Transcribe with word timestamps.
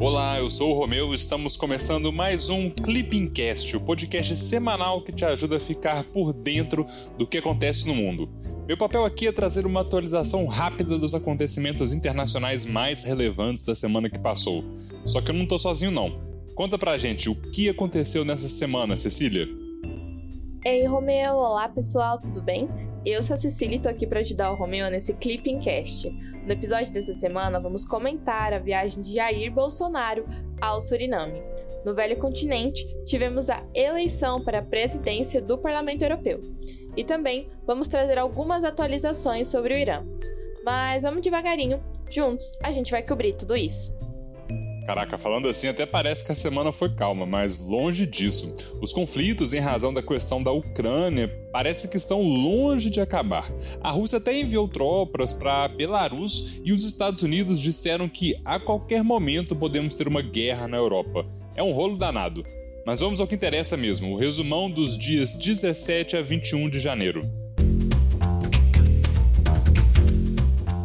Olá, 0.00 0.38
eu 0.38 0.48
sou 0.48 0.70
o 0.70 0.72
Romeu 0.72 1.12
e 1.12 1.14
estamos 1.14 1.58
começando 1.58 2.10
mais 2.10 2.48
um 2.48 2.70
Clippingcast, 2.70 3.76
o 3.76 3.80
podcast 3.82 4.34
semanal 4.34 5.02
que 5.02 5.12
te 5.12 5.26
ajuda 5.26 5.58
a 5.58 5.60
ficar 5.60 6.04
por 6.04 6.32
dentro 6.32 6.86
do 7.18 7.26
que 7.26 7.36
acontece 7.36 7.86
no 7.86 7.94
mundo. 7.94 8.26
Meu 8.66 8.78
papel 8.78 9.04
aqui 9.04 9.26
é 9.26 9.32
trazer 9.32 9.66
uma 9.66 9.82
atualização 9.82 10.46
rápida 10.46 10.98
dos 10.98 11.14
acontecimentos 11.14 11.92
internacionais 11.92 12.64
mais 12.64 13.04
relevantes 13.04 13.62
da 13.62 13.74
semana 13.74 14.08
que 14.08 14.18
passou. 14.18 14.64
Só 15.04 15.20
que 15.20 15.32
eu 15.32 15.34
não 15.34 15.46
tô 15.46 15.58
sozinho 15.58 15.90
não. 15.90 16.18
Conta 16.54 16.78
pra 16.78 16.96
gente 16.96 17.28
o 17.28 17.34
que 17.34 17.68
aconteceu 17.68 18.24
nessa 18.24 18.48
semana, 18.48 18.96
Cecília. 18.96 19.46
Ei, 20.64 20.86
Romeu, 20.86 21.34
olá 21.34 21.68
pessoal, 21.68 22.18
tudo 22.18 22.42
bem? 22.42 22.70
Eu 23.04 23.22
sou 23.22 23.34
a 23.34 23.38
Cecília 23.38 23.76
e 23.76 23.80
tô 23.80 23.90
aqui 23.90 24.06
para 24.06 24.20
ajudar 24.20 24.50
o 24.50 24.56
Romeu 24.56 24.90
nesse 24.90 25.12
Clippingcast. 25.12 26.10
No 26.44 26.52
episódio 26.52 26.92
dessa 26.92 27.12
semana, 27.12 27.60
vamos 27.60 27.84
comentar 27.84 28.52
a 28.52 28.58
viagem 28.58 29.02
de 29.02 29.14
Jair 29.14 29.52
Bolsonaro 29.52 30.24
ao 30.60 30.80
Suriname. 30.80 31.42
No 31.84 31.94
velho 31.94 32.16
continente, 32.18 32.86
tivemos 33.04 33.50
a 33.50 33.62
eleição 33.74 34.42
para 34.42 34.58
a 34.58 34.64
presidência 34.64 35.40
do 35.40 35.58
Parlamento 35.58 36.02
Europeu. 36.02 36.40
E 36.96 37.04
também 37.04 37.48
vamos 37.66 37.88
trazer 37.88 38.18
algumas 38.18 38.64
atualizações 38.64 39.48
sobre 39.48 39.74
o 39.74 39.76
Irã. 39.76 40.04
Mas 40.64 41.02
vamos 41.02 41.20
devagarinho, 41.20 41.82
juntos 42.10 42.52
a 42.62 42.72
gente 42.72 42.90
vai 42.90 43.02
cobrir 43.02 43.34
tudo 43.34 43.56
isso. 43.56 43.94
Caraca, 44.90 45.16
falando 45.16 45.48
assim, 45.48 45.68
até 45.68 45.86
parece 45.86 46.24
que 46.24 46.32
a 46.32 46.34
semana 46.34 46.72
foi 46.72 46.92
calma, 46.92 47.24
mas 47.24 47.60
longe 47.60 48.04
disso. 48.04 48.52
Os 48.80 48.92
conflitos 48.92 49.52
em 49.52 49.60
razão 49.60 49.94
da 49.94 50.02
questão 50.02 50.42
da 50.42 50.50
Ucrânia 50.50 51.28
parece 51.52 51.86
que 51.86 51.96
estão 51.96 52.20
longe 52.20 52.90
de 52.90 53.00
acabar. 53.00 53.52
A 53.80 53.92
Rússia 53.92 54.18
até 54.18 54.36
enviou 54.36 54.66
tropas 54.66 55.32
para 55.32 55.68
Belarus 55.68 56.60
e 56.64 56.72
os 56.72 56.82
Estados 56.82 57.22
Unidos 57.22 57.60
disseram 57.60 58.08
que 58.08 58.34
a 58.44 58.58
qualquer 58.58 59.04
momento 59.04 59.54
podemos 59.54 59.94
ter 59.94 60.08
uma 60.08 60.22
guerra 60.22 60.66
na 60.66 60.78
Europa. 60.78 61.24
É 61.54 61.62
um 61.62 61.70
rolo 61.70 61.96
danado. 61.96 62.42
Mas 62.84 62.98
vamos 62.98 63.20
ao 63.20 63.28
que 63.28 63.36
interessa 63.36 63.76
mesmo, 63.76 64.12
o 64.12 64.18
resumão 64.18 64.68
dos 64.68 64.98
dias 64.98 65.38
17 65.38 66.16
a 66.16 66.22
21 66.22 66.68
de 66.68 66.80
janeiro. 66.80 67.39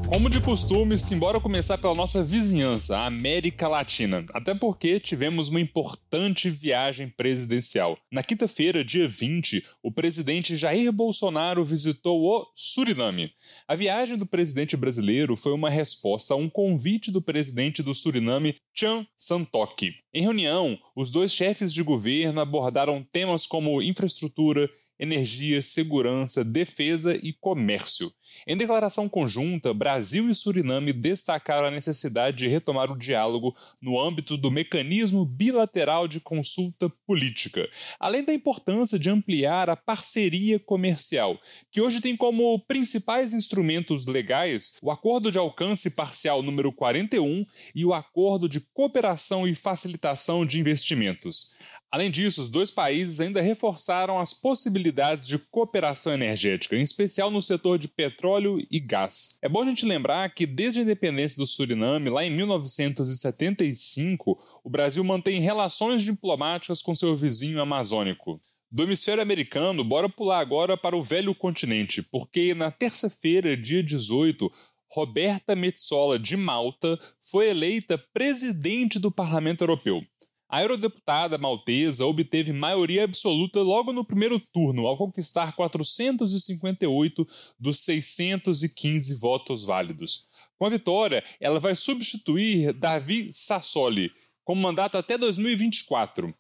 Como 0.08 0.30
de 0.30 0.40
costume, 0.40 1.00
simbora 1.00 1.40
começar 1.40 1.80
pela 1.80 1.96
nossa 1.96 2.24
vizinhança, 2.24 2.96
a 2.96 3.08
América 3.08 3.68
Latina. 3.68 4.24
Até 4.34 4.54
porque 4.54 5.00
tivemos 5.00 5.50
uma 5.50 5.60
importante 5.60 6.48
viagem 6.48 7.10
presidencial. 7.10 7.98
Na 8.12 8.22
quinta-feira, 8.22 8.86
dia 8.86 9.08
20, 9.08 9.66
o 9.82 9.92
presidente 9.92 10.56
Jair 10.56 10.92
Bolsonaro 10.92 11.66
visitou 11.66 12.22
o 12.22 12.46
Suriname. 12.54 13.32
A 13.68 13.76
viagem 13.76 14.16
do 14.16 14.28
presidente 14.28 14.78
brasileiro 14.78 15.36
foi 15.36 15.54
uma 15.54 15.72
resposta 15.72 16.36
a 16.36 16.38
um 16.38 16.50
convite 16.50 17.12
do 17.12 17.22
presidente 17.22 17.82
do 17.82 17.96
Suriname, 17.96 18.56
Chan 18.76 19.08
Santok. 19.18 19.92
Em 20.14 20.22
reunião, 20.22 20.78
os 20.96 21.10
dois 21.10 21.34
chefes 21.34 21.74
de 21.74 21.82
governo 21.82 22.40
abordaram 22.40 23.04
temas 23.12 23.48
como 23.48 23.82
infraestrutura, 23.82 24.70
energia, 25.00 25.62
segurança, 25.62 26.44
defesa 26.44 27.16
e 27.22 27.34
comércio. 27.34 28.12
Em 28.48 28.58
declaração 28.58 29.08
conjunta, 29.08 29.74
Brasil 29.74 30.30
e 30.30 30.36
Suriname 30.36 30.92
destacaram 30.94 31.68
a 31.68 31.72
necessidade 31.72 32.38
de 32.38 32.48
retomar 32.48 32.92
o 32.92 32.98
diálogo 32.98 33.56
no 33.82 34.00
âmbito 34.00 34.38
do 34.38 34.52
mecanismo 34.52 35.26
bilateral 35.26 36.08
de 36.08 36.20
consulta 36.20 36.90
política, 37.06 37.68
além 38.00 38.24
da 38.24 38.34
importância 38.34 38.98
de 38.98 39.10
ampliar 39.10 39.70
a 39.70 39.76
parceria 39.76 40.60
comercial, 40.60 41.40
que 41.72 41.82
hoje 41.82 42.02
tem 42.02 42.16
como 42.16 42.60
principais 42.60 43.34
instrumentos 43.34 44.06
legais 44.06 44.76
o 44.82 44.92
Acordo 44.92 45.32
de 45.32 45.38
Alcance 45.38 45.90
Parcial 45.92 46.42
número 46.42 46.72
41 46.72 47.46
e 47.74 47.86
o 47.86 47.94
Acordo 47.94 48.48
de 48.48 48.60
Cooperação 48.60 49.48
e 49.48 49.56
Facilitação 49.56 50.46
de 50.46 50.60
Investimentos. 50.60 51.56
Além 51.96 52.12
disso, 52.12 52.42
os 52.42 52.50
dois 52.50 52.70
países 52.70 53.22
ainda 53.22 53.40
reforçaram 53.40 54.20
as 54.20 54.34
possibilidades 54.34 55.26
de 55.26 55.40
cooperação 55.40 56.12
energética, 56.12 56.76
em 56.76 56.82
especial 56.82 57.32
no 57.32 57.42
setor 57.42 57.80
de 57.80 57.88
petróleo 57.88 58.62
e 58.70 58.82
gás. 58.82 59.38
É 59.42 59.48
bom 59.48 59.62
a 59.62 59.66
gente 59.66 59.86
lembrar 59.86 60.28
que 60.36 60.46
desde 60.46 60.82
a 60.82 60.84
independência 60.84 61.38
do 61.38 61.48
Suriname, 61.48 62.10
lá 62.10 62.26
em 62.26 62.30
1975, 62.32 64.38
o 64.62 64.70
Brasil 64.70 65.06
mantém 65.06 65.40
relações 65.40 66.04
diplomáticas 66.04 66.82
com 66.82 66.94
seu 66.94 67.16
vizinho 67.16 67.62
amazônico. 67.62 68.42
Do 68.70 68.84
hemisfério 68.84 69.24
americano, 69.24 69.82
bora 69.82 70.10
pular 70.10 70.42
agora 70.42 70.76
para 70.76 70.98
o 70.98 71.02
velho 71.02 71.34
continente, 71.34 72.02
porque 72.02 72.54
na 72.54 72.72
terça-feira, 72.72 73.56
dia 73.56 73.82
18, 73.82 74.52
Roberta 74.92 75.56
Metsola 75.56 76.20
de 76.20 76.36
Malta 76.36 77.00
foi 77.22 77.50
eleita 77.50 77.98
presidente 77.98 79.00
do 79.00 79.10
Parlamento 79.10 79.62
Europeu. 79.62 80.04
A 80.48 80.62
eurodeputada 80.62 81.38
maltesa 81.38 82.06
obteve 82.06 82.54
maioria 82.54 83.04
absoluta 83.04 83.62
logo 83.62 83.92
no 83.92 84.06
primeiro 84.06 84.40
turno, 84.40 84.86
ao 84.86 84.98
conquistar 84.98 85.56
458 85.56 87.28
dos 87.60 87.80
615 87.80 89.16
votos 89.16 89.64
válidos. 89.64 90.28
Com 90.58 90.66
a 90.66 90.70
vitória, 90.70 91.24
ela 91.40 91.60
vai 91.60 91.76
substituir 91.76 92.74
Davi 92.74 93.30
Sassoli, 93.34 94.12
com 94.44 94.54
mandato 94.54 94.98
até 94.98 95.18
2024. 95.18 96.34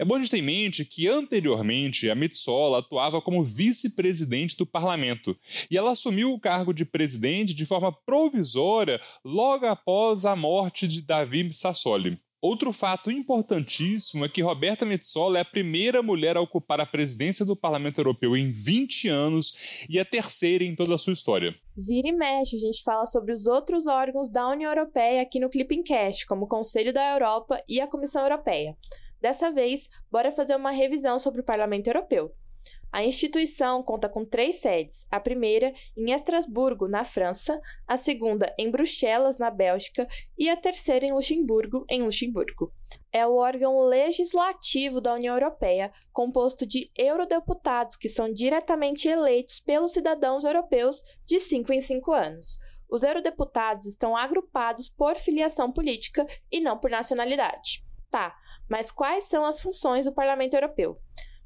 É 0.00 0.04
bom 0.04 0.14
a 0.14 0.18
gente 0.18 0.30
ter 0.30 0.38
em 0.38 0.42
mente 0.42 0.84
que 0.84 1.08
anteriormente 1.08 2.08
a 2.08 2.14
Metsola 2.14 2.78
atuava 2.78 3.20
como 3.20 3.42
vice-presidente 3.42 4.56
do 4.56 4.64
parlamento 4.64 5.36
e 5.68 5.76
ela 5.76 5.90
assumiu 5.90 6.32
o 6.32 6.38
cargo 6.38 6.72
de 6.72 6.84
presidente 6.84 7.52
de 7.52 7.66
forma 7.66 7.92
provisória 8.06 9.00
logo 9.24 9.66
após 9.66 10.24
a 10.24 10.36
morte 10.36 10.86
de 10.86 11.02
Davi 11.02 11.52
Sassoli. 11.52 12.16
Outro 12.40 12.72
fato 12.72 13.10
importantíssimo 13.10 14.24
é 14.24 14.28
que 14.28 14.40
Roberta 14.40 14.86
Metsola 14.86 15.38
é 15.38 15.40
a 15.40 15.44
primeira 15.44 16.04
mulher 16.04 16.36
a 16.36 16.40
ocupar 16.40 16.80
a 16.80 16.86
presidência 16.86 17.44
do 17.44 17.56
Parlamento 17.56 17.98
Europeu 17.98 18.36
em 18.36 18.52
20 18.52 19.08
anos 19.08 19.84
e 19.90 19.98
a 19.98 20.04
terceira 20.04 20.62
em 20.62 20.76
toda 20.76 20.94
a 20.94 20.98
sua 20.98 21.12
história. 21.12 21.52
Vira 21.76 22.06
e 22.06 22.12
mexe, 22.12 22.54
a 22.54 22.60
gente 22.60 22.80
fala 22.84 23.06
sobre 23.06 23.32
os 23.32 23.46
outros 23.46 23.88
órgãos 23.88 24.30
da 24.30 24.48
União 24.48 24.70
Europeia 24.70 25.20
aqui 25.20 25.40
no 25.40 25.50
Clipping 25.50 25.82
Cash, 25.82 26.22
como 26.22 26.44
o 26.44 26.48
Conselho 26.48 26.92
da 26.92 27.12
Europa 27.12 27.60
e 27.68 27.80
a 27.80 27.88
Comissão 27.88 28.22
Europeia. 28.22 28.76
Dessa 29.20 29.50
vez, 29.50 29.88
bora 30.08 30.30
fazer 30.30 30.54
uma 30.54 30.70
revisão 30.70 31.18
sobre 31.18 31.40
o 31.40 31.44
Parlamento 31.44 31.88
Europeu. 31.88 32.30
A 32.90 33.04
instituição 33.04 33.82
conta 33.82 34.08
com 34.08 34.24
três 34.24 34.56
sedes: 34.56 35.06
a 35.10 35.20
primeira 35.20 35.74
em 35.96 36.10
Estrasburgo, 36.10 36.88
na 36.88 37.04
França, 37.04 37.60
a 37.86 37.96
segunda 37.96 38.54
em 38.58 38.70
Bruxelas, 38.70 39.38
na 39.38 39.50
Bélgica, 39.50 40.08
e 40.38 40.48
a 40.48 40.56
terceira 40.56 41.04
em 41.04 41.12
Luxemburgo, 41.12 41.84
em 41.88 42.02
Luxemburgo. 42.02 42.72
É 43.12 43.26
o 43.26 43.36
órgão 43.36 43.78
legislativo 43.80 45.00
da 45.00 45.14
União 45.14 45.34
Europeia, 45.34 45.92
composto 46.12 46.66
de 46.66 46.90
eurodeputados 46.96 47.94
que 47.96 48.08
são 48.08 48.32
diretamente 48.32 49.06
eleitos 49.06 49.60
pelos 49.60 49.92
cidadãos 49.92 50.44
europeus 50.44 51.02
de 51.26 51.38
cinco 51.38 51.72
em 51.72 51.80
cinco 51.80 52.12
anos. 52.12 52.58
Os 52.90 53.02
eurodeputados 53.02 53.86
estão 53.86 54.16
agrupados 54.16 54.88
por 54.88 55.16
filiação 55.16 55.70
política 55.70 56.26
e 56.50 56.58
não 56.58 56.78
por 56.78 56.90
nacionalidade. 56.90 57.84
Tá, 58.10 58.34
mas 58.68 58.90
quais 58.90 59.24
são 59.24 59.44
as 59.44 59.60
funções 59.60 60.06
do 60.06 60.14
Parlamento 60.14 60.54
Europeu? 60.54 60.98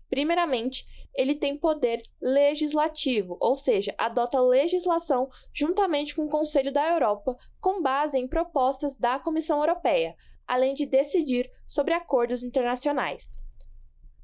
Primeiramente, 0.09 0.87
ele 1.15 1.35
tem 1.35 1.57
poder 1.57 2.03
legislativo, 2.21 3.37
ou 3.41 3.55
seja, 3.55 3.95
adota 3.99 4.41
legislação 4.41 5.29
juntamente 5.53 6.15
com 6.15 6.25
o 6.25 6.31
Conselho 6.31 6.73
da 6.73 6.89
Europa, 6.89 7.37
com 7.61 7.83
base 7.83 8.19
em 8.19 8.29
propostas 8.29 8.95
da 8.95 9.19
Comissão 9.19 9.59
Europeia, 9.59 10.15
além 10.47 10.75
de 10.75 10.87
decidir 10.87 11.51
sobre 11.67 11.95
acordos 11.95 12.43
internacionais. 12.43 13.29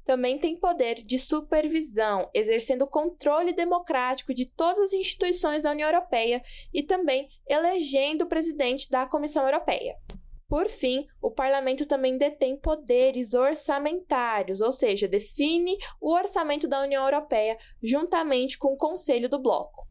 Também 0.05 0.39
tem 0.39 0.57
poder 0.57 0.95
de 0.95 1.19
supervisão, 1.19 2.27
exercendo 2.33 2.87
controle 2.87 3.53
democrático 3.53 4.33
de 4.33 4.47
todas 4.47 4.79
as 4.79 4.93
instituições 4.93 5.63
da 5.63 5.71
União 5.71 5.87
Europeia 5.87 6.41
e 6.73 6.81
também 6.81 7.29
elegendo 7.47 8.23
o 8.23 8.27
presidente 8.27 8.89
da 8.89 9.05
Comissão 9.05 9.45
Europeia. 9.45 9.95
Por 10.49 10.67
fim, 10.67 11.05
o 11.21 11.29
parlamento 11.29 11.85
também 11.85 12.17
detém 12.17 12.57
poderes 12.57 13.35
orçamentários, 13.35 14.61
ou 14.61 14.71
seja, 14.71 15.07
define 15.07 15.77
o 16.01 16.11
orçamento 16.11 16.67
da 16.67 16.81
União 16.81 17.03
Europeia 17.03 17.55
juntamente 17.83 18.57
com 18.57 18.73
o 18.73 18.77
Conselho 18.77 19.29
do 19.29 19.39
Bloco. 19.39 19.87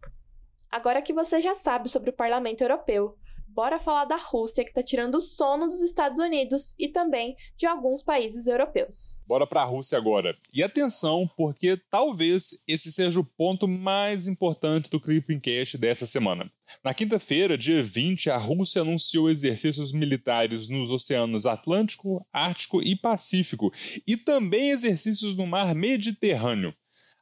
Agora 0.68 1.00
que 1.00 1.12
você 1.12 1.40
já 1.40 1.54
sabe 1.54 1.88
sobre 1.88 2.10
o 2.10 2.12
Parlamento 2.12 2.62
Europeu, 2.62 3.16
bora 3.58 3.80
falar 3.80 4.04
da 4.04 4.16
Rússia 4.16 4.62
que 4.62 4.70
está 4.70 4.84
tirando 4.84 5.16
o 5.16 5.20
sono 5.20 5.66
dos 5.66 5.80
Estados 5.80 6.20
Unidos 6.20 6.76
e 6.78 6.86
também 6.86 7.34
de 7.56 7.66
alguns 7.66 8.04
países 8.04 8.46
europeus. 8.46 9.20
Bora 9.26 9.48
para 9.48 9.62
a 9.62 9.64
Rússia 9.64 9.98
agora. 9.98 10.32
E 10.54 10.62
atenção, 10.62 11.28
porque 11.36 11.76
talvez 11.90 12.62
esse 12.68 12.92
seja 12.92 13.18
o 13.18 13.24
ponto 13.24 13.66
mais 13.66 14.28
importante 14.28 14.88
do 14.88 15.00
Clipping 15.00 15.40
Cast 15.40 15.76
dessa 15.76 16.06
semana. 16.06 16.48
Na 16.84 16.94
quinta-feira, 16.94 17.58
dia 17.58 17.82
20, 17.82 18.30
a 18.30 18.36
Rússia 18.36 18.82
anunciou 18.82 19.28
exercícios 19.28 19.90
militares 19.90 20.68
nos 20.68 20.92
oceanos 20.92 21.44
Atlântico, 21.44 22.24
Ártico 22.32 22.80
e 22.80 22.94
Pacífico, 22.94 23.72
e 24.06 24.16
também 24.16 24.70
exercícios 24.70 25.36
no 25.36 25.48
Mar 25.48 25.74
Mediterrâneo. 25.74 26.72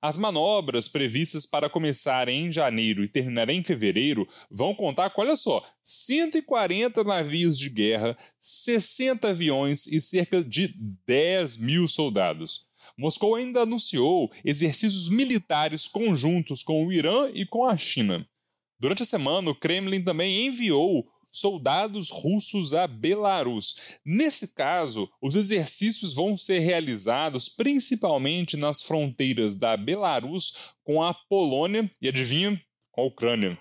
As 0.00 0.16
manobras 0.16 0.88
previstas 0.88 1.46
para 1.46 1.70
começar 1.70 2.28
em 2.28 2.52
janeiro 2.52 3.02
e 3.02 3.08
terminar 3.08 3.48
em 3.48 3.64
fevereiro 3.64 4.28
vão 4.50 4.74
contar 4.74 5.10
com, 5.10 5.22
olha 5.22 5.36
só, 5.36 5.64
140 5.82 7.02
navios 7.02 7.58
de 7.58 7.70
guerra, 7.70 8.16
60 8.40 9.30
aviões 9.30 9.86
e 9.86 10.00
cerca 10.00 10.44
de 10.44 10.74
10 11.06 11.56
mil 11.58 11.88
soldados. 11.88 12.66
Moscou 12.96 13.34
ainda 13.34 13.62
anunciou 13.62 14.30
exercícios 14.44 15.08
militares 15.08 15.88
conjuntos 15.88 16.62
com 16.62 16.86
o 16.86 16.92
Irã 16.92 17.30
e 17.32 17.44
com 17.44 17.64
a 17.64 17.76
China. 17.76 18.26
Durante 18.78 19.02
a 19.02 19.06
semana, 19.06 19.50
o 19.50 19.54
Kremlin 19.54 20.02
também 20.02 20.46
enviou 20.46 21.06
soldados 21.36 22.10
russos 22.10 22.72
a 22.72 22.86
Belarus. 22.86 23.98
Nesse 24.04 24.48
caso, 24.54 25.08
os 25.20 25.36
exercícios 25.36 26.14
vão 26.14 26.36
ser 26.36 26.60
realizados 26.60 27.48
principalmente 27.48 28.56
nas 28.56 28.82
fronteiras 28.82 29.56
da 29.56 29.76
Belarus 29.76 30.74
com 30.82 31.02
a 31.02 31.12
Polônia 31.12 31.90
e, 32.00 32.08
adivinha, 32.08 32.60
com 32.90 33.02
a 33.02 33.04
Ucrânia. 33.04 33.58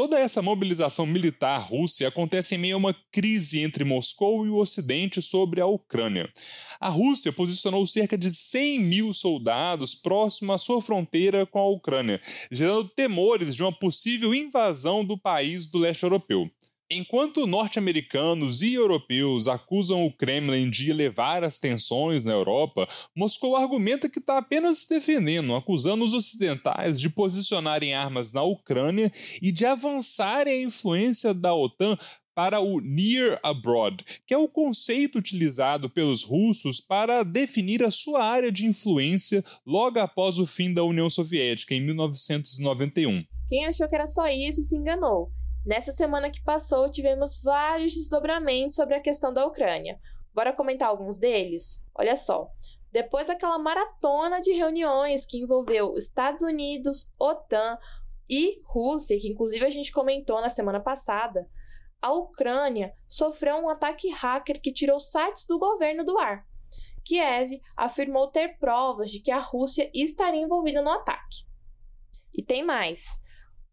Toda 0.00 0.18
essa 0.18 0.40
mobilização 0.40 1.04
militar 1.04 1.58
russa 1.58 2.08
acontece 2.08 2.54
em 2.54 2.58
meio 2.58 2.76
a 2.76 2.78
uma 2.78 2.96
crise 3.12 3.60
entre 3.60 3.84
Moscou 3.84 4.46
e 4.46 4.48
o 4.48 4.56
Ocidente 4.56 5.20
sobre 5.20 5.60
a 5.60 5.66
Ucrânia. 5.66 6.32
A 6.80 6.88
Rússia 6.88 7.30
posicionou 7.30 7.84
cerca 7.84 8.16
de 8.16 8.34
100 8.34 8.80
mil 8.80 9.12
soldados 9.12 9.94
próximo 9.94 10.54
à 10.54 10.58
sua 10.58 10.80
fronteira 10.80 11.44
com 11.44 11.58
a 11.58 11.68
Ucrânia, 11.68 12.18
gerando 12.50 12.88
temores 12.88 13.54
de 13.54 13.62
uma 13.62 13.78
possível 13.78 14.34
invasão 14.34 15.04
do 15.04 15.18
país 15.18 15.66
do 15.66 15.76
leste 15.76 16.04
europeu. 16.04 16.50
Enquanto 16.92 17.46
norte-americanos 17.46 18.62
e 18.62 18.74
europeus 18.74 19.46
acusam 19.46 20.04
o 20.04 20.12
Kremlin 20.12 20.68
de 20.68 20.90
elevar 20.90 21.44
as 21.44 21.56
tensões 21.56 22.24
na 22.24 22.32
Europa, 22.32 22.88
Moscou 23.16 23.54
argumenta 23.54 24.08
que 24.08 24.18
está 24.18 24.38
apenas 24.38 24.80
se 24.80 24.88
defendendo, 24.88 25.54
acusando 25.54 26.02
os 26.02 26.14
ocidentais 26.14 27.00
de 27.00 27.08
posicionarem 27.08 27.94
armas 27.94 28.32
na 28.32 28.42
Ucrânia 28.42 29.12
e 29.40 29.52
de 29.52 29.64
avançarem 29.64 30.52
a 30.52 30.62
influência 30.62 31.32
da 31.32 31.54
OTAN 31.54 31.96
para 32.34 32.58
o 32.58 32.80
Near 32.80 33.38
Abroad, 33.40 34.04
que 34.26 34.34
é 34.34 34.38
o 34.38 34.48
conceito 34.48 35.16
utilizado 35.16 35.88
pelos 35.88 36.24
russos 36.24 36.80
para 36.80 37.22
definir 37.22 37.84
a 37.84 37.92
sua 37.92 38.24
área 38.24 38.50
de 38.50 38.66
influência 38.66 39.44
logo 39.64 40.00
após 40.00 40.40
o 40.40 40.46
fim 40.46 40.74
da 40.74 40.82
União 40.82 41.08
Soviética, 41.08 41.72
em 41.72 41.80
1991. 41.82 43.24
Quem 43.48 43.64
achou 43.66 43.88
que 43.88 43.94
era 43.94 44.08
só 44.08 44.26
isso 44.26 44.60
se 44.62 44.76
enganou. 44.76 45.30
Nessa 45.64 45.92
semana 45.92 46.30
que 46.30 46.42
passou, 46.42 46.90
tivemos 46.90 47.42
vários 47.42 47.94
desdobramentos 47.94 48.76
sobre 48.76 48.94
a 48.94 49.00
questão 49.00 49.32
da 49.32 49.44
Ucrânia. 49.44 50.00
Bora 50.32 50.54
comentar 50.54 50.88
alguns 50.88 51.18
deles? 51.18 51.84
Olha 51.94 52.16
só. 52.16 52.50
Depois 52.90 53.28
daquela 53.28 53.58
maratona 53.58 54.40
de 54.40 54.52
reuniões 54.52 55.26
que 55.26 55.38
envolveu 55.38 55.96
Estados 55.96 56.42
Unidos, 56.42 57.10
OTAN 57.18 57.78
e 58.28 58.58
Rússia, 58.64 59.18
que 59.18 59.28
inclusive 59.28 59.64
a 59.64 59.70
gente 59.70 59.92
comentou 59.92 60.40
na 60.40 60.48
semana 60.48 60.80
passada, 60.80 61.46
a 62.00 62.12
Ucrânia 62.12 62.94
sofreu 63.06 63.56
um 63.56 63.68
ataque 63.68 64.08
hacker 64.08 64.60
que 64.60 64.72
tirou 64.72 64.98
sites 64.98 65.44
do 65.44 65.58
governo 65.58 66.04
do 66.04 66.18
ar. 66.18 66.46
Kiev 67.04 67.60
afirmou 67.76 68.28
ter 68.28 68.56
provas 68.58 69.10
de 69.10 69.20
que 69.20 69.30
a 69.30 69.40
Rússia 69.40 69.90
estaria 69.92 70.40
envolvida 70.40 70.80
no 70.80 70.90
ataque. 70.90 71.44
E 72.32 72.42
tem 72.42 72.64
mais. 72.64 73.20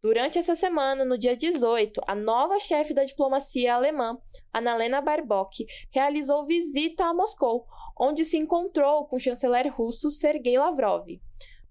Durante 0.02 0.38
essa 0.38 0.56
semana, 0.56 1.04
no 1.04 1.18
dia 1.18 1.36
18, 1.36 2.02
a 2.06 2.14
nova 2.14 2.60
chefe 2.60 2.94
da 2.94 3.04
diplomacia 3.04 3.74
alemã, 3.74 4.18
Annalena 4.54 5.02
Baerbock, 5.02 5.66
realizou 5.92 6.46
visita 6.46 7.06
a 7.06 7.14
Moscou, 7.14 7.66
onde 8.00 8.24
se 8.24 8.38
encontrou 8.38 9.06
com 9.06 9.16
o 9.16 9.20
chanceler 9.20 9.74
russo 9.74 10.12
Sergei 10.12 10.58
Lavrov. 10.58 11.08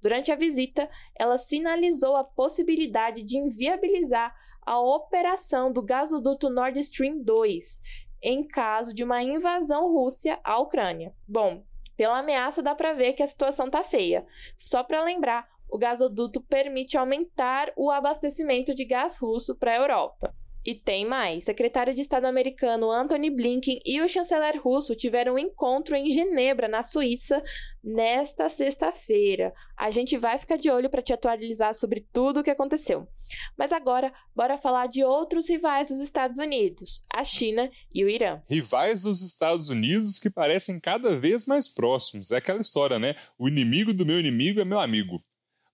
Durante 0.03 0.33
a 0.33 0.37
visita, 0.37 0.91
ela 1.15 1.39
sinalizou 1.39 2.17
a 2.17 2.25
possibilidade 2.25 3.23
de 3.23 3.39
inviabilizar 3.39 4.35
a 4.63 4.81
operação 4.81 5.73
do 5.73 5.81
gasoduto 5.81 6.51
Nord 6.51 6.79
Stream 6.81 7.23
2 7.23 7.81
em 8.23 8.47
caso 8.47 8.93
de 8.93 9.05
uma 9.05 9.23
invasão 9.23 9.93
russa 9.93 10.39
à 10.43 10.59
Ucrânia. 10.59 11.15
Bom, 11.29 11.63
pela 11.97 12.19
ameaça 12.19 12.63
dá 12.63 12.75
para 12.75 12.93
ver 12.93 13.13
que 13.13 13.23
a 13.23 13.27
situação 13.27 13.71
tá 13.71 13.83
feia. 13.85 14.27
Só 14.59 14.83
para 14.83 15.05
lembrar, 15.05 15.49
o 15.69 15.79
gasoduto 15.79 16.41
permite 16.41 16.97
aumentar 16.97 17.73
o 17.77 17.91
abastecimento 17.91 18.75
de 18.75 18.85
gás 18.85 19.17
russo 19.17 19.57
para 19.57 19.73
a 19.73 19.77
Europa. 19.77 20.35
E 20.67 20.75
tem 20.75 21.07
mais. 21.07 21.45
Secretário 21.45 21.95
de 21.95 22.01
Estado 22.01 22.25
americano 22.25 22.91
Antony 22.91 23.31
Blinken 23.31 23.79
e 23.85 24.01
o 24.03 24.09
chanceler 24.09 24.61
russo 24.61 24.97
tiveram 24.97 25.35
um 25.35 25.39
encontro 25.39 25.95
em 25.95 26.11
Genebra, 26.11 26.67
na 26.67 26.83
Suíça, 26.83 27.41
nesta 27.85 28.49
sexta-feira. 28.49 29.55
A 29.79 29.93
gente 29.93 30.19
vai 30.19 30.37
ficar 30.37 30.57
de 30.57 30.69
olho 30.69 30.91
para 30.91 31.03
te 31.03 31.13
atualizar 31.13 31.73
sobre 31.73 32.05
tudo 32.13 32.41
o 32.41 32.43
que 32.43 32.51
aconteceu. 32.51 33.07
Mas 33.57 33.71
agora, 33.71 34.13
bora 34.35 34.59
falar 34.59 34.89
de 34.89 35.05
outros 35.05 35.49
rivais 35.49 35.89
dos 35.89 36.01
Estados 36.01 36.39
Unidos, 36.39 37.05
a 37.15 37.23
China 37.23 37.71
e 37.95 38.05
o 38.05 38.09
Irã. 38.09 38.43
Rivais 38.51 39.03
dos 39.03 39.23
Estados 39.23 39.69
Unidos 39.69 40.19
que 40.19 40.31
parecem 40.31 40.81
cada 40.81 41.17
vez 41.17 41.47
mais 41.47 41.69
próximos. 41.69 42.33
É 42.33 42.39
aquela 42.39 42.61
história, 42.61 42.99
né? 42.99 43.15
O 43.39 43.47
inimigo 43.47 43.95
do 43.95 44.05
meu 44.05 44.19
inimigo 44.19 44.61
é 44.61 44.65
meu 44.65 44.81
amigo. 44.81 45.23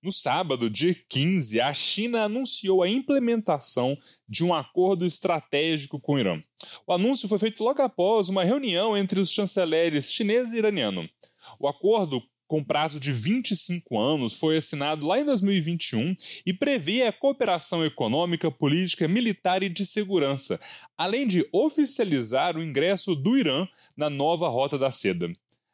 No 0.03 0.11
sábado, 0.11 0.69
dia 0.69 0.97
15, 1.09 1.61
a 1.61 1.73
China 1.73 2.25
anunciou 2.25 2.83
a 2.83 2.89
implementação 2.89 3.97
de 4.29 4.45
um 4.45 4.53
acordo 4.53 5.07
estratégico 5.07 6.01
com 6.01 6.15
o 6.15 6.19
Irã. 6.19 6.43
O 6.85 6.93
anúncio 6.93 7.29
foi 7.29 7.39
feito 7.39 7.63
logo 7.63 7.81
após 7.81 8.29
uma 8.29 8.43
reunião 8.43 8.97
entre 8.97 9.21
os 9.21 9.31
chanceleres 9.31 10.13
chinês 10.13 10.53
e 10.53 10.57
iraniano. 10.57 11.09
O 11.57 11.69
acordo 11.69 12.21
com 12.53 12.63
prazo 12.63 13.01
de 13.01 13.11
25 13.13 13.99
anos, 13.99 14.39
foi 14.39 14.59
assinado 14.59 15.07
lá 15.07 15.19
em 15.19 15.25
2021 15.25 16.15
e 16.45 16.53
prevê 16.53 17.05
a 17.05 17.11
cooperação 17.11 17.83
econômica, 17.83 18.51
política, 18.51 19.09
militar 19.09 19.63
e 19.63 19.71
de 19.71 19.87
segurança, 19.87 20.61
além 20.99 21.27
de 21.27 21.49
oficializar 21.51 22.55
o 22.55 22.63
ingresso 22.63 23.15
do 23.15 23.39
Irã 23.39 23.67
na 23.97 24.11
nova 24.11 24.51
Rota 24.51 24.79
da 24.79 24.93
Seda. 24.93 25.33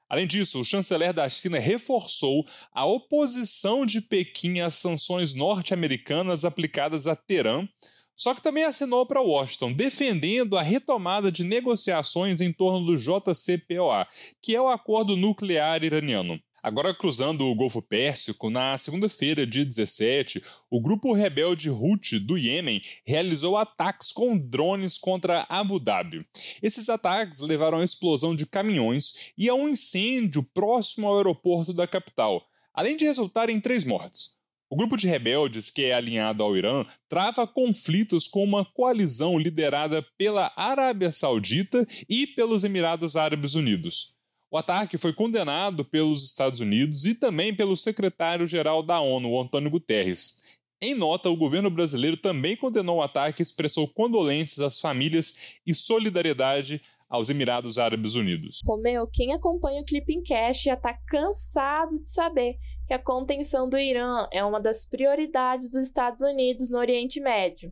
Além 0.09 0.27
disso, 0.27 0.61
o 0.61 0.65
chanceler 0.65 1.13
da 1.13 1.29
China 1.29 1.59
reforçou 1.59 2.47
a 2.73 2.87
oposição 2.87 3.85
de 3.85 4.01
Pequim 4.01 4.61
às 4.61 4.75
sanções 4.75 5.35
norte-americanas 5.35 6.45
aplicadas 6.45 7.07
a 7.07 7.15
Teherã, 7.15 7.69
só 8.17 8.35
que 8.35 8.43
também 8.43 8.65
assinou 8.65 9.07
para 9.07 9.21
Washington, 9.21 9.73
defendendo 9.73 10.57
a 10.57 10.63
retomada 10.63 11.31
de 11.31 11.45
negociações 11.45 12.41
em 12.41 12.53
torno 12.53 12.85
do 12.85 12.97
JCPOA, 12.97 14.09
que 14.43 14.57
é 14.57 14.61
o 14.61 14.69
acordo 14.69 15.17
nuclear 15.17 15.85
iraniano. 15.85 16.41
Agora, 16.63 16.93
cruzando 16.93 17.45
o 17.47 17.55
Golfo 17.55 17.81
Pérsico, 17.81 18.51
na 18.51 18.77
segunda-feira, 18.77 19.47
dia 19.47 19.65
17, 19.65 20.43
o 20.69 20.81
grupo 20.81 21.13
rebelde 21.13 21.71
Houthi 21.71 22.19
do 22.19 22.37
Iêmen 22.37 22.83
realizou 23.07 23.57
ataques 23.57 24.13
com 24.13 24.37
drones 24.37 24.99
contra 24.99 25.47
Abu 25.49 25.79
Dhabi. 25.79 26.27
Esses 26.61 26.89
ataques 26.89 27.39
levaram 27.39 27.79
à 27.79 27.85
explosão 27.85 28.35
de 28.35 28.45
caminhões 28.45 29.33
e 29.39 29.49
a 29.49 29.55
um 29.55 29.69
incêndio 29.69 30.43
próximo 30.43 31.07
ao 31.07 31.17
aeroporto 31.17 31.73
da 31.73 31.87
capital, 31.87 32.45
além 32.75 32.97
de 32.97 33.05
resultar 33.05 33.49
em 33.49 33.61
três 33.61 33.85
mortes. 33.85 34.37
O 34.71 34.77
grupo 34.77 34.97
de 34.97 35.09
rebeldes, 35.09 35.71
que 35.71 35.85
é 35.85 35.95
alinhado 35.95 36.43
ao 36.43 36.57
Irã, 36.57 36.85
trava 37.09 37.47
conflitos 37.47 38.29
com 38.29 38.45
uma 38.45 38.67
coalizão 38.67 39.39
liderada 39.39 40.05
pela 40.19 40.53
Arábia 40.57 41.11
Saudita 41.11 41.87
e 42.07 42.27
pelos 42.27 42.65
Emirados 42.65 43.17
Árabes 43.17 43.55
Unidos. 43.55 44.18
O 44.51 44.57
ataque 44.57 44.97
foi 44.97 45.13
condenado 45.13 45.85
pelos 45.85 46.25
Estados 46.25 46.61
Unidos 46.61 47.05
e 47.05 47.15
também 47.15 47.55
pelo 47.55 47.77
secretário-geral 47.77 48.83
da 48.83 48.99
ONU, 48.99 49.39
Antônio 49.39 49.71
Guterres. 49.71 50.41
Em 50.81 50.95
nota, 50.95 51.29
o 51.29 51.37
governo 51.37 51.71
brasileiro 51.71 52.17
também 52.17 52.57
condenou 52.57 52.97
o 52.97 53.03
ataque 53.03 53.43
e 53.43 53.45
expressou 53.45 53.87
condolências 53.87 54.61
às 54.61 54.81
famílias 54.81 55.59
e 55.67 55.75
solidariedade 55.75 56.81
aos 57.11 57.29
Emirados 57.29 57.77
Árabes 57.77 58.15
Unidos. 58.15 58.61
Romeu, 58.65 59.07
quem 59.07 59.35
acompanha 59.35 59.83
o 59.83 59.85
Clipping 59.85 60.23
Cash 60.23 60.63
já 60.63 60.75
está 60.75 60.95
cansado 61.09 61.97
de 61.97 62.11
saber 62.11 62.57
que 62.87 62.95
a 62.95 62.99
contenção 62.99 63.69
do 63.69 63.77
Irã 63.77 64.29
é 64.33 64.43
uma 64.43 64.61
das 64.61 64.87
prioridades 64.87 65.73
dos 65.73 65.83
Estados 65.83 66.23
Unidos 66.23 66.71
no 66.71 66.79
Oriente 66.79 67.21
Médio. 67.21 67.71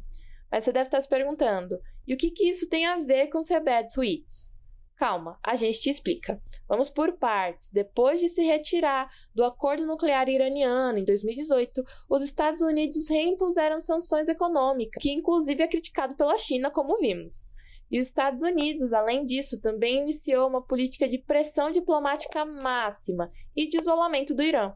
Mas 0.51 0.65
você 0.65 0.73
deve 0.73 0.89
estar 0.89 1.01
se 1.01 1.09
perguntando, 1.09 1.79
e 2.07 2.13
o 2.13 2.17
que, 2.19 2.31
que 2.31 2.49
isso 2.49 2.69
tem 2.69 2.85
a 2.87 2.99
ver 2.99 3.29
com 3.29 3.39
os 3.39 3.49
rebeldes 3.49 3.97
Huites? 3.97 4.56
Calma, 4.97 5.39
a 5.43 5.57
gente 5.57 5.79
te 5.79 5.91
explica. 5.91 6.41
Vamos 6.67 6.89
por 6.89 7.13
partes. 7.19 7.71
Depois 7.71 8.19
de 8.19 8.31
se 8.31 8.43
retirar 8.43 9.11
do 9.35 9.45
acordo 9.45 9.87
nuclear 9.87 10.27
iraniano 10.27 10.99
em 10.99 11.05
2018, 11.05 11.85
os 12.09 12.23
Estados 12.23 12.63
Unidos 12.63 13.07
reimpuseram 13.09 13.79
sanções 13.79 14.27
econômicas, 14.27 15.03
que 15.03 15.13
inclusive 15.13 15.63
é 15.63 15.69
criticado 15.69 16.17
pela 16.17 16.39
China, 16.39 16.71
como 16.71 16.97
vimos. 16.97 17.47
E 17.91 18.01
os 18.01 18.07
Estados 18.07 18.43
Unidos, 18.43 18.95
além 18.95 19.27
disso, 19.27 19.61
também 19.61 20.03
iniciou 20.03 20.49
uma 20.49 20.63
política 20.63 21.07
de 21.07 21.19
pressão 21.19 21.71
diplomática 21.71 22.45
máxima 22.47 23.31
e 23.55 23.69
de 23.69 23.79
isolamento 23.79 24.35
do 24.35 24.43
Irã. 24.43 24.75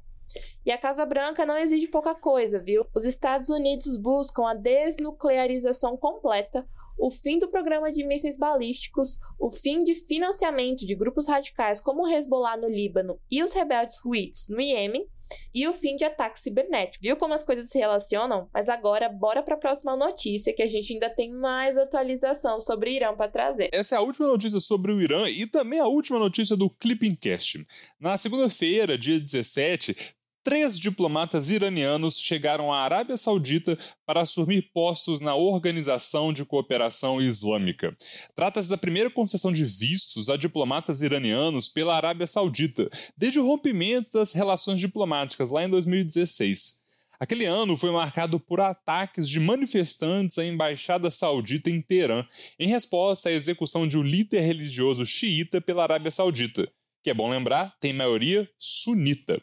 E 0.65 0.71
a 0.71 0.79
Casa 0.79 1.05
Branca 1.05 1.45
não 1.45 1.57
exige 1.57 1.89
pouca 1.89 2.15
coisa, 2.15 2.61
viu? 2.61 2.87
Os 2.95 3.05
Estados 3.05 3.49
Unidos 3.49 3.97
buscam 3.97 4.47
a 4.47 4.55
desnuclearização 4.55 5.97
completa, 5.97 6.69
o 7.01 7.11
fim 7.11 7.39
do 7.39 7.49
programa 7.49 7.91
de 7.91 8.05
mísseis 8.05 8.37
balísticos, 8.37 9.19
o 9.39 9.51
fim 9.51 9.83
de 9.83 9.95
financiamento 9.95 10.87
de 10.87 10.95
grupos 10.95 11.27
radicais 11.27 11.81
como 11.81 12.03
o 12.03 12.09
Hezbollah 12.09 12.57
no 12.57 12.69
Líbano 12.69 13.19
e 13.31 13.43
os 13.43 13.53
rebeldes 13.53 14.05
Houthis 14.05 14.49
no 14.49 14.61
Iêmen, 14.61 15.07
e 15.55 15.67
o 15.69 15.73
fim 15.73 15.97
de 15.97 16.05
ataques 16.05 16.43
cibernéticos. 16.43 16.99
Viu 17.01 17.17
como 17.17 17.35
as 17.35 17.45
coisas 17.45 17.69
se 17.69 17.79
relacionam? 17.79 18.49
Mas 18.53 18.69
agora, 18.69 19.09
bora 19.09 19.43
para 19.43 19.55
a 19.55 19.59
próxima 19.59 19.97
notícia, 19.97 20.53
que 20.53 20.63
a 20.63 20.69
gente 20.69 20.93
ainda 20.93 21.09
tem 21.09 21.33
mais 21.33 21.77
atualização 21.77 22.59
sobre 22.61 22.91
o 22.91 22.93
Irã 22.93 23.15
para 23.15 23.31
trazer. 23.31 23.71
Essa 23.73 23.95
é 23.95 23.99
a 23.99 24.03
última 24.03 24.27
notícia 24.27 24.61
sobre 24.61 24.93
o 24.93 25.01
Irã 25.01 25.29
e 25.29 25.47
também 25.47 25.81
a 25.81 25.87
última 25.87 26.19
notícia 26.19 26.57
do 26.57 26.69
Clipping 26.69 27.15
Cast. 27.15 27.65
Na 28.01 28.19
segunda-feira, 28.19 28.99
dia 28.99 29.21
17, 29.21 29.97
três 30.51 30.81
diplomatas 30.81 31.49
iranianos 31.49 32.19
chegaram 32.19 32.73
à 32.73 32.79
Arábia 32.81 33.17
Saudita 33.17 33.79
para 34.05 34.23
assumir 34.23 34.69
postos 34.75 35.21
na 35.21 35.37
Organização 35.37 36.33
de 36.33 36.45
Cooperação 36.45 37.23
Islâmica. 37.23 37.97
Trata-se 38.35 38.69
da 38.69 38.77
primeira 38.77 39.09
concessão 39.09 39.53
de 39.53 39.65
vistos 39.65 40.29
a 40.29 40.37
diplomatas 40.37 41.03
iranianos 41.03 41.69
pela 41.69 41.95
Arábia 41.95 42.27
Saudita, 42.27 42.91
desde 43.17 43.39
o 43.39 43.47
rompimento 43.47 44.11
das 44.15 44.33
relações 44.33 44.81
diplomáticas 44.81 45.53
lá 45.53 45.65
em 45.65 45.71
2016. 45.71 46.81
Aquele 47.21 47.45
ano 47.45 47.77
foi 47.77 47.93
marcado 47.93 48.41
por 48.41 48.61
ataques 48.61 49.29
de 49.29 49.39
manifestantes 49.39 50.37
à 50.37 50.45
embaixada 50.45 51.13
saudita 51.13 51.71
em 51.71 51.81
Teherã, 51.81 52.27
em 52.59 52.67
resposta 52.67 53.29
à 53.29 53.33
execução 53.33 53.87
de 53.87 53.97
um 53.97 54.03
líder 54.03 54.41
religioso 54.41 55.07
xiita 55.07 55.61
pela 55.61 55.85
Arábia 55.85 56.11
Saudita, 56.11 56.69
que 57.05 57.11
é 57.11 57.15
bom 57.15 57.31
lembrar, 57.31 57.73
tem 57.79 57.93
maioria 57.93 58.51
sunita. 58.59 59.41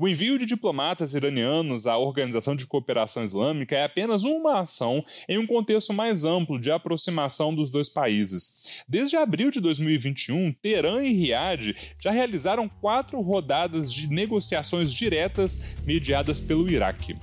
O 0.00 0.08
envio 0.08 0.38
de 0.38 0.46
diplomatas 0.46 1.12
iranianos 1.12 1.86
à 1.86 1.98
Organização 1.98 2.56
de 2.56 2.66
Cooperação 2.66 3.22
Islâmica 3.22 3.76
é 3.76 3.84
apenas 3.84 4.24
uma 4.24 4.60
ação 4.60 5.04
em 5.28 5.36
um 5.36 5.46
contexto 5.46 5.92
mais 5.92 6.24
amplo 6.24 6.58
de 6.58 6.70
aproximação 6.70 7.54
dos 7.54 7.70
dois 7.70 7.86
países. 7.86 8.82
Desde 8.88 9.16
abril 9.16 9.50
de 9.50 9.60
2021, 9.60 10.54
Teherã 10.54 11.04
e 11.04 11.12
Riad 11.12 11.76
já 11.98 12.10
realizaram 12.10 12.66
quatro 12.66 13.20
rodadas 13.20 13.92
de 13.92 14.08
negociações 14.08 14.90
diretas 14.90 15.74
mediadas 15.84 16.40
pelo 16.40 16.70
Iraque. 16.70 17.14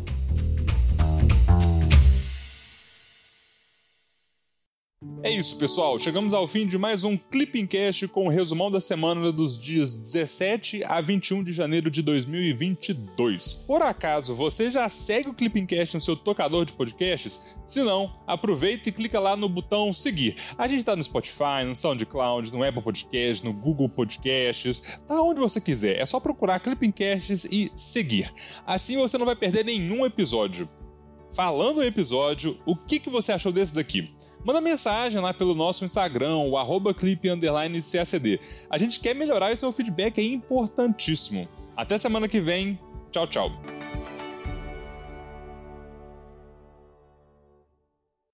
É 5.28 5.30
isso, 5.30 5.58
pessoal. 5.58 6.00
Chegamos 6.00 6.34
ao 6.34 6.48
fim 6.48 6.66
de 6.66 6.78
mais 6.78 7.04
um 7.04 7.18
Clipping 7.18 7.68
Cast 7.68 8.08
com 8.08 8.28
o 8.28 8.30
resumão 8.30 8.72
da 8.72 8.80
semana 8.80 9.30
dos 9.30 9.60
dias 9.60 9.94
17 9.94 10.86
a 10.86 11.02
21 11.02 11.44
de 11.44 11.52
janeiro 11.52 11.92
de 11.92 12.02
2022. 12.02 13.66
Por 13.68 13.82
acaso 13.82 14.34
você 14.34 14.72
já 14.72 14.88
segue 14.88 15.28
o 15.28 15.34
Clipping 15.34 15.66
Cast 15.66 15.96
no 15.96 16.02
seu 16.02 16.16
tocador 16.16 16.64
de 16.64 16.72
podcasts? 16.72 17.58
Se 17.66 17.84
não, 17.84 18.10
aproveita 18.26 18.88
e 18.88 18.92
clica 18.94 19.20
lá 19.20 19.36
no 19.36 19.50
botão 19.50 19.94
seguir. 19.94 20.38
A 20.58 20.66
gente 20.66 20.86
tá 20.86 20.96
no 20.96 21.04
Spotify, 21.04 21.66
no 21.66 21.76
SoundCloud, 21.76 22.54
no 22.54 22.64
Apple 22.64 22.82
Podcasts, 22.82 23.42
no 23.42 23.52
Google 23.52 23.90
Podcasts, 23.90 24.98
tá 25.06 25.22
onde 25.22 25.42
você 25.42 25.60
quiser. 25.60 26.00
É 26.00 26.06
só 26.06 26.22
procurar 26.22 26.62
Clipping 26.62 26.92
Casts 26.92 27.44
e 27.52 27.70
seguir. 27.76 28.34
Assim 28.66 28.96
você 28.96 29.18
não 29.18 29.26
vai 29.26 29.36
perder 29.36 29.66
nenhum 29.66 30.06
episódio. 30.06 30.70
Falando 31.34 31.84
em 31.84 31.88
episódio, 31.88 32.58
o 32.66 32.78
que, 32.78 32.98
que 32.98 33.10
você 33.10 33.34
achou 33.34 33.52
desse 33.52 33.76
daqui? 33.76 34.10
Manda 34.48 34.62
mensagem 34.62 35.20
lá 35.20 35.34
pelo 35.34 35.54
nosso 35.54 35.84
Instagram, 35.84 36.38
o 36.38 36.58
arroba. 36.58 36.96
A 38.70 38.78
gente 38.78 39.00
quer 39.02 39.14
melhorar 39.14 39.52
e 39.52 39.58
seu 39.58 39.74
feedback 39.74 40.20
é 40.20 40.24
importantíssimo. 40.24 41.50
Até 41.76 41.98
semana 41.98 42.30
que 42.30 42.40
vem. 42.40 42.80
Tchau, 43.12 43.28
tchau. 43.28 43.77